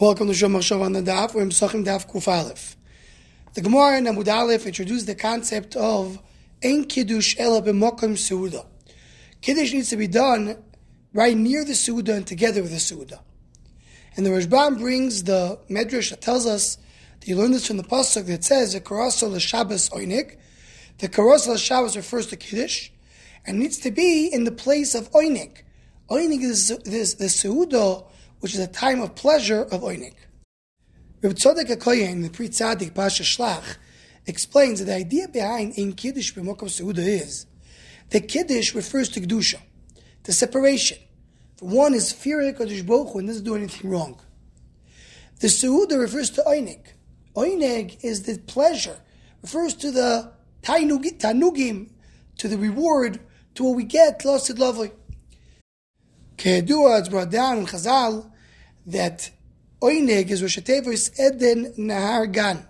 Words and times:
Welcome 0.00 0.26
to 0.26 0.32
Shomar 0.32 0.58
Shav 0.58 0.82
on 0.82 0.92
the 0.92 1.02
Daf. 1.02 1.34
We're 1.34 1.46
Pesachim 1.46 1.84
Daf 1.84 2.10
Kuf 2.10 2.26
Aleph. 2.26 2.76
The 3.52 3.60
Gemara 3.60 3.98
in 3.98 4.06
Amud 4.06 4.26
Aleph 4.26 4.66
introduced 4.66 5.06
the 5.06 5.14
concept 5.14 5.76
of 5.76 6.18
Ein 6.64 6.86
Kiddush 6.86 7.36
Ela 7.38 7.62
B'Mokim 7.62 8.14
Seuda. 8.16 8.66
Kiddush 9.40 9.72
needs 9.72 9.90
to 9.90 9.96
be 9.96 10.08
done 10.08 10.60
right 11.12 11.36
near 11.36 11.64
the 11.64 11.74
Seuda 11.74 12.08
and 12.08 12.26
together 12.26 12.60
with 12.60 12.72
the 12.72 12.78
Seuda. 12.78 13.20
And 14.16 14.26
the 14.26 14.30
Rashbam 14.30 14.80
brings 14.80 15.22
the 15.22 15.60
Medrash 15.70 16.10
that 16.10 16.20
tells 16.20 16.44
us 16.44 16.76
that 17.20 17.28
you 17.28 17.36
learn 17.36 17.52
this 17.52 17.68
from 17.68 17.76
the 17.76 17.84
Pasuk 17.84 18.26
that 18.26 18.42
says 18.42 18.72
the 18.72 18.80
Karasol 18.80 19.40
Shabbos 19.40 19.90
Oinik. 19.90 20.38
The 20.98 21.08
Karasol 21.08 21.56
Shabbos 21.56 21.96
refers 21.96 22.26
to 22.26 22.36
Kiddush 22.36 22.90
and 23.46 23.60
needs 23.60 23.78
to 23.78 23.92
be 23.92 24.26
in 24.26 24.42
the 24.42 24.50
place 24.50 24.96
of 24.96 25.08
Oinik. 25.12 25.58
Oinik 26.10 26.42
is 26.42 26.76
this, 26.78 27.14
the 27.14 27.26
Seuda 27.26 28.04
which 28.40 28.54
is 28.54 28.60
a 28.60 28.66
time 28.66 29.00
of 29.00 29.14
pleasure 29.14 29.62
of 29.62 29.82
Oinik. 29.82 30.14
Reb 31.22 31.34
Tzadok 31.34 31.70
HaKoyen, 31.70 32.22
the 32.22 32.30
Pri 32.30 32.48
Tzadik 32.48 32.94
Pasha 32.94 33.22
Shlach, 33.22 33.76
explains 34.26 34.80
that 34.80 34.86
the 34.86 34.94
idea 34.94 35.28
behind 35.28 35.74
Ein 35.78 35.92
Kiddush 35.94 36.34
B'Mokom 36.34 36.68
Seuda 36.68 36.98
is 36.98 37.46
that 38.10 38.28
Kiddush 38.28 38.74
refers 38.74 39.08
to 39.10 39.20
Kedusha, 39.20 39.60
the 40.24 40.32
separation. 40.32 40.98
For 41.56 41.66
one 41.66 41.94
is 41.94 42.12
fear 42.12 42.40
HaKadosh 42.40 42.86
Baruch 42.86 43.12
Hu 43.12 43.18
and 43.20 43.28
doesn't 43.28 43.44
do 43.44 43.54
anything 43.54 43.90
wrong. 43.90 44.20
The 45.40 45.48
Seuda 45.48 45.98
refers 45.98 46.30
to 46.30 46.42
Oinik. 46.42 46.88
Oinig 47.34 48.04
is 48.04 48.22
the 48.22 48.38
pleasure, 48.38 48.96
refers 49.42 49.74
to 49.74 49.90
the 49.90 50.32
Tanugim, 50.62 51.90
to 52.38 52.48
the 52.48 52.58
reward, 52.58 53.20
to 53.54 53.64
what 53.64 53.76
we 53.76 53.84
get, 53.84 54.20
Losid 54.24 54.58
Lovely. 54.58 54.92
Kehedua, 56.36 57.00
it's 57.00 57.08
brought 57.08 57.30
down 57.30 57.58
in 57.58 57.66
Chazal 57.66 58.30
that 58.86 59.30
Oineg 59.80 60.30
is 60.30 60.42
Rosh 60.42 60.58
Eden 60.58 61.74
Nahar 61.78 62.30
Gan. 62.30 62.66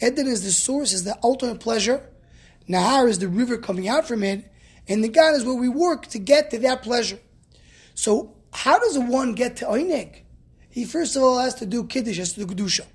Eden 0.00 0.26
is 0.26 0.44
the 0.44 0.52
source, 0.52 0.92
is 0.92 1.04
the 1.04 1.18
ultimate 1.22 1.60
pleasure. 1.60 2.08
Nahar 2.68 3.08
is 3.08 3.18
the 3.18 3.28
river 3.28 3.58
coming 3.58 3.88
out 3.88 4.06
from 4.06 4.22
it. 4.22 4.50
And 4.88 5.02
the 5.02 5.08
Gan 5.08 5.34
is 5.34 5.44
where 5.44 5.54
we 5.54 5.68
work 5.68 6.06
to 6.08 6.18
get 6.18 6.50
to 6.50 6.58
that 6.60 6.82
pleasure. 6.82 7.18
So, 7.94 8.34
how 8.52 8.78
does 8.78 8.98
one 8.98 9.34
get 9.34 9.56
to 9.58 9.66
Oineg? 9.66 10.22
He 10.68 10.84
first 10.84 11.16
of 11.16 11.22
all 11.22 11.38
has 11.38 11.54
to 11.56 11.66
do 11.66 11.84
Kiddush, 11.84 12.18
has 12.18 12.32
to 12.34 12.44
do 12.44 12.54
Kedusha. 12.54 12.86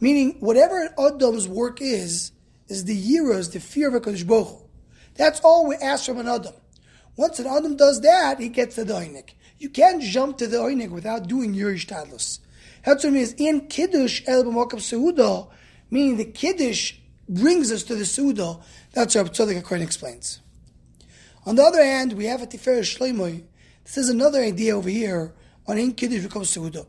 Meaning, 0.00 0.36
whatever 0.40 0.88
Adam's 0.98 1.46
work 1.46 1.80
is, 1.80 2.32
is 2.68 2.84
the 2.84 2.96
yiras, 2.96 3.52
the 3.52 3.60
fear 3.60 3.94
of 3.94 4.02
HaKadosh 4.02 4.26
Baruch. 4.26 4.62
That's 5.14 5.40
all 5.40 5.68
we 5.68 5.76
ask 5.76 6.06
from 6.06 6.18
an 6.18 6.28
Adam. 6.28 6.54
Once 7.16 7.38
an 7.38 7.46
Adam 7.46 7.76
does 7.76 8.00
that, 8.00 8.40
he 8.40 8.48
gets 8.48 8.76
the 8.76 8.84
Oinig. 8.84 9.30
You 9.58 9.68
can't 9.70 10.02
jump 10.02 10.38
to 10.38 10.46
the 10.46 10.56
Oinig 10.56 10.90
without 10.90 11.28
doing 11.28 11.54
Yurish 11.54 11.86
Tadlus. 11.86 12.40
That's 12.84 13.04
what 13.04 13.12
it 13.12 13.16
means. 13.16 13.32
In 13.34 13.68
Kiddush 13.68 14.22
El 14.26 14.44
B'Mokav 14.44 14.80
Seuda, 14.80 15.48
meaning 15.90 16.16
the 16.16 16.24
Kiddush 16.24 16.94
brings 17.28 17.70
us 17.70 17.82
to 17.84 17.94
the 17.94 18.04
Seuda. 18.04 18.60
That's 18.92 19.14
what 19.14 19.32
Tzadok 19.32 19.62
HaKohen 19.62 19.82
explains. 19.82 20.40
On 21.46 21.56
the 21.56 21.62
other 21.62 21.84
hand, 21.84 22.14
we 22.14 22.26
have 22.26 22.42
a 22.42 22.46
Tifer 22.46 22.80
Shleimoy. 22.80 23.44
This 23.84 23.96
is 23.96 24.08
another 24.08 24.42
idea 24.42 24.76
over 24.76 24.88
here 24.88 25.34
on 25.66 25.78
In 25.78 25.92
Kiddush 25.92 26.24
B'Mokav 26.24 26.42
Seuda. 26.42 26.86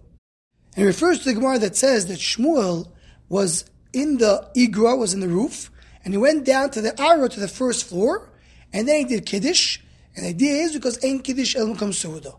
And 0.76 0.84
it 0.84 0.88
refers 0.88 1.20
to 1.20 1.26
the 1.26 1.36
Gemara 1.36 1.60
that 1.60 1.76
says 1.76 2.08
that 2.08 2.20
Shmuel 2.20 2.92
was 3.30 3.66
in 3.94 4.18
the 4.18 4.50
Igra, 4.56 4.98
was 4.98 5.14
in 5.14 5.22
the 5.22 5.28
roof, 5.30 5.72
and 6.04 6.14
he 6.14 6.18
went 6.18 6.46
down 6.46 6.72
to 6.72 6.82
the 6.82 7.00
Ara 7.02 7.30
to 7.30 7.40
the 7.40 7.48
first 7.48 7.86
floor, 7.86 8.30
and 8.74 8.88
then 8.88 8.98
he 8.98 9.06
did 9.06 9.26
Kiddush, 9.26 9.80
and 10.16 10.26
the 10.26 10.30
idea 10.30 10.54
is 10.64 10.74
because 10.74 11.04
Ein 11.04 11.20
Kiddush 11.20 11.56
El 11.56 11.68
Mukam 11.68 11.90
Seuda. 11.90 12.38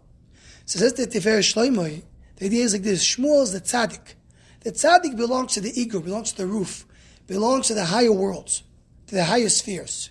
So 0.64 0.78
says 0.78 0.94
the 0.94 1.06
Tifer 1.06 1.38
Shloimoi, 1.38 2.02
the 2.36 2.46
idea 2.46 2.64
is 2.64 2.72
like 2.72 2.82
this, 2.82 3.05
Shmuel 3.05 3.42
is 3.42 3.52
the 3.52 3.60
tzaddik. 3.60 4.14
The 4.60 4.72
tzaddik 4.72 5.16
belongs 5.16 5.55
to 5.55 5.60
the 5.60 5.72
Igra, 5.72 6.02
belongs 6.02 6.32
to 6.32 6.38
the 6.38 6.47
roof, 6.47 6.86
belongs 7.27 7.69
to 7.69 7.74
the 7.74 7.84
higher 7.84 8.12
worlds, 8.12 8.62
to 9.06 9.14
the 9.14 9.24
higher 9.24 9.48
spheres. 9.48 10.10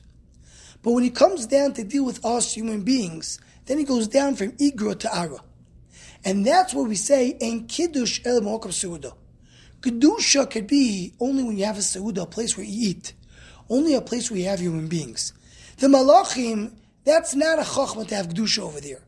But 0.81 0.91
when 0.91 1.03
he 1.03 1.09
comes 1.09 1.47
down 1.47 1.73
to 1.73 1.83
deal 1.83 2.05
with 2.05 2.23
us 2.23 2.53
human 2.53 2.83
beings, 2.83 3.39
then 3.65 3.79
he 3.79 3.83
goes 3.83 4.07
down 4.07 4.35
from 4.35 4.51
Igra 4.53 4.99
to 4.99 5.15
Ara. 5.15 5.39
And 6.23 6.45
that's 6.45 6.73
what 6.73 6.87
we 6.87 6.95
say, 6.95 7.37
Ein 7.41 7.67
Kiddush 7.67 8.21
El 8.25 8.41
Mokam 8.41 8.71
Seuda. 8.71 9.13
Kedusha 9.81 10.49
could 10.49 10.67
be 10.67 11.13
only 11.19 11.43
when 11.43 11.57
you 11.57 11.65
have 11.65 11.77
a 11.77 11.81
Seuda, 11.81 12.23
a 12.23 12.25
place 12.25 12.57
where 12.57 12.65
you 12.65 12.89
eat. 12.89 13.13
Only 13.69 13.93
a 13.95 14.01
place 14.01 14.29
where 14.29 14.39
you 14.39 14.47
have 14.47 14.59
human 14.59 14.87
beings. 14.87 15.33
The 15.77 15.87
Malachim, 15.87 16.71
that's 17.05 17.35
not 17.35 17.59
a 17.59 17.61
chachma 17.61 18.07
to 18.07 18.15
have 18.15 18.29
Kedusha 18.29 18.59
over 18.59 18.81
there. 18.81 19.01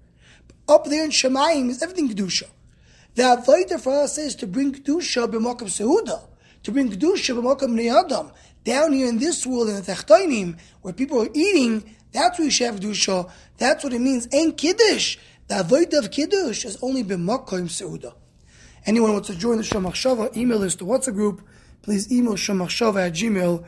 Up 0.69 0.85
there 0.85 1.03
in 1.03 1.09
Shemayim 1.09 1.69
is 1.69 1.83
everything 1.83 2.09
Kedusha. 2.09 2.45
The 3.15 3.23
Avodah 3.23 3.79
for 3.81 4.03
us 4.03 4.17
is 4.17 4.35
to 4.37 4.47
bring 4.47 4.73
Kedusha 4.73 5.27
b'mokam 5.29 5.67
Seuda, 5.67 6.21
to 6.63 6.71
bring 6.71 6.89
Kedusha 6.89 7.35
b'mokam 7.35 7.73
Neyadam. 7.73 8.31
Down 8.63 8.93
here 8.93 9.09
in 9.09 9.17
this 9.17 9.45
world, 9.45 9.69
in 9.69 9.75
the 9.75 9.81
Techtainim, 9.81 10.57
where 10.81 10.93
people 10.93 11.21
are 11.21 11.29
eating, 11.33 11.95
that's 12.11 12.37
where 12.37 12.45
you 12.45 12.51
should 12.51 12.67
have 12.67 12.79
Kedusha. 12.79 13.29
That's 13.57 13.83
what 13.83 13.93
it 13.93 13.99
means. 13.99 14.27
Ein 14.33 14.53
Kiddush. 14.53 15.17
The 15.47 15.55
Avodah 15.55 15.99
of 15.99 16.11
Kiddush 16.11 16.65
is 16.65 16.77
only 16.81 17.03
b'mokam 17.03 17.65
Seuda. 17.67 18.13
Anyone 18.85 19.11
wants 19.13 19.27
to 19.27 19.35
join 19.35 19.57
the 19.57 19.63
Shomach 19.63 19.93
Shava, 19.93 20.35
email 20.37 20.63
us 20.63 20.75
to 20.75 20.85
WhatsApp 20.85 21.13
group. 21.13 21.41
Please 21.87 22.11
email 22.11 22.33
shomachshava 22.33 23.07
at 23.07 23.13
gmail.com. 23.13 23.63